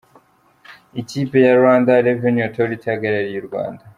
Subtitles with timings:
[1.01, 3.83] Ikipe ya Rwanda Revenue Authority ihagarariye u Rwanda.